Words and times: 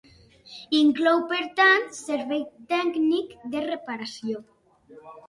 Inclou 0.77 1.19
per 1.33 1.41
tant 1.59 1.85
servei 1.97 2.41
tècnic 2.71 3.37
de 3.53 3.63
reparació. 3.67 4.43